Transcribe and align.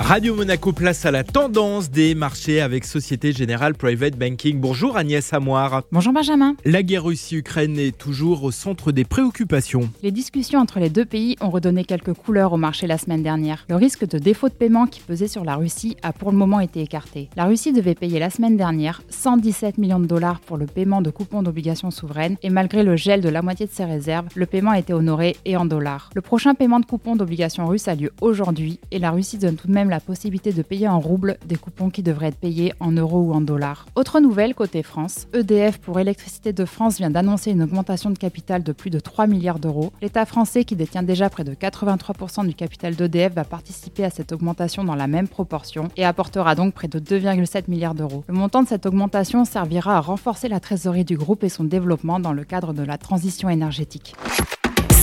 Radio 0.00 0.34
Monaco 0.34 0.72
place 0.72 1.04
à 1.04 1.10
la 1.10 1.24
tendance 1.24 1.90
des 1.90 2.14
marchés 2.14 2.62
avec 2.62 2.86
Société 2.86 3.32
Générale 3.32 3.74
Private 3.74 4.16
Banking. 4.16 4.58
Bonjour 4.58 4.96
Agnès 4.96 5.32
Amoir. 5.34 5.82
Bonjour 5.92 6.14
Benjamin. 6.14 6.56
La 6.64 6.82
guerre 6.82 7.04
Russie-Ukraine 7.04 7.78
est 7.78 7.96
toujours 7.96 8.42
au 8.42 8.50
centre 8.50 8.92
des 8.92 9.04
préoccupations. 9.04 9.90
Les 10.02 10.10
discussions 10.10 10.58
entre 10.58 10.80
les 10.80 10.88
deux 10.88 11.04
pays 11.04 11.36
ont 11.42 11.50
redonné 11.50 11.84
quelques 11.84 12.14
couleurs 12.14 12.54
au 12.54 12.56
marché 12.56 12.86
la 12.86 12.96
semaine 12.96 13.22
dernière. 13.22 13.66
Le 13.68 13.76
risque 13.76 14.08
de 14.08 14.18
défaut 14.18 14.48
de 14.48 14.54
paiement 14.54 14.86
qui 14.86 15.00
pesait 15.00 15.28
sur 15.28 15.44
la 15.44 15.56
Russie 15.56 15.98
a 16.02 16.14
pour 16.14 16.32
le 16.32 16.38
moment 16.38 16.60
été 16.60 16.80
écarté. 16.80 17.28
La 17.36 17.44
Russie 17.44 17.74
devait 17.74 17.94
payer 17.94 18.18
la 18.18 18.30
semaine 18.30 18.56
dernière 18.56 19.02
117 19.10 19.76
millions 19.76 20.00
de 20.00 20.06
dollars 20.06 20.40
pour 20.40 20.56
le 20.56 20.66
paiement 20.66 21.02
de 21.02 21.10
coupons 21.10 21.42
d'obligations 21.42 21.90
souveraines 21.90 22.36
et 22.42 22.50
malgré 22.50 22.82
le 22.82 22.96
gel 22.96 23.20
de 23.20 23.28
la 23.28 23.42
moitié 23.42 23.66
de 23.66 23.70
ses 23.70 23.84
réserves, 23.84 24.28
le 24.34 24.46
paiement 24.46 24.70
a 24.70 24.78
été 24.78 24.94
honoré 24.94 25.36
et 25.44 25.58
en 25.58 25.66
dollars. 25.66 26.08
Le 26.14 26.22
prochain 26.22 26.54
paiement 26.54 26.80
de 26.80 26.86
coupons 26.86 27.16
d'obligations 27.16 27.66
russes 27.68 27.86
a 27.86 27.94
lieu 27.94 28.10
aujourd'hui 28.22 28.80
et 28.90 28.98
la 28.98 29.10
Russie 29.10 29.36
donne 29.36 29.56
tout 29.56 29.68
de 29.68 29.72
même 29.72 29.89
la 29.90 30.00
possibilité 30.00 30.52
de 30.52 30.62
payer 30.62 30.88
en 30.88 30.98
roubles 30.98 31.36
des 31.44 31.56
coupons 31.56 31.90
qui 31.90 32.02
devraient 32.02 32.28
être 32.28 32.38
payés 32.38 32.72
en 32.80 32.92
euros 32.92 33.20
ou 33.20 33.34
en 33.34 33.40
dollars. 33.40 33.86
Autre 33.96 34.20
nouvelle 34.20 34.54
côté 34.54 34.82
France, 34.82 35.26
EDF 35.34 35.78
pour 35.78 36.00
Électricité 36.00 36.52
de 36.52 36.64
France 36.64 36.96
vient 36.96 37.10
d'annoncer 37.10 37.50
une 37.50 37.62
augmentation 37.62 38.10
de 38.10 38.16
capital 38.16 38.62
de 38.62 38.72
plus 38.72 38.90
de 38.90 39.00
3 39.00 39.26
milliards 39.26 39.58
d'euros. 39.58 39.92
L'État 40.00 40.24
français 40.24 40.64
qui 40.64 40.76
détient 40.76 41.02
déjà 41.02 41.28
près 41.28 41.44
de 41.44 41.52
83% 41.52 42.46
du 42.46 42.54
capital 42.54 42.94
d'EDF 42.94 43.34
va 43.34 43.44
participer 43.44 44.04
à 44.04 44.10
cette 44.10 44.32
augmentation 44.32 44.84
dans 44.84 44.94
la 44.94 45.06
même 45.06 45.28
proportion 45.28 45.88
et 45.96 46.04
apportera 46.04 46.54
donc 46.54 46.72
près 46.72 46.88
de 46.88 46.98
2,7 46.98 47.64
milliards 47.68 47.94
d'euros. 47.94 48.24
Le 48.28 48.34
montant 48.34 48.62
de 48.62 48.68
cette 48.68 48.86
augmentation 48.86 49.44
servira 49.44 49.96
à 49.96 50.00
renforcer 50.00 50.48
la 50.48 50.60
trésorerie 50.60 51.04
du 51.04 51.16
groupe 51.16 51.44
et 51.44 51.48
son 51.48 51.64
développement 51.64 52.20
dans 52.20 52.32
le 52.32 52.44
cadre 52.44 52.72
de 52.72 52.82
la 52.82 52.96
transition 52.96 53.48
énergétique. 53.48 54.14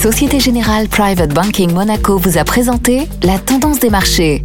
Société 0.00 0.38
Générale 0.38 0.88
Private 0.88 1.34
Banking 1.34 1.72
Monaco 1.72 2.18
vous 2.18 2.38
a 2.38 2.44
présenté 2.44 3.08
la 3.24 3.38
tendance 3.38 3.80
des 3.80 3.90
marchés. 3.90 4.44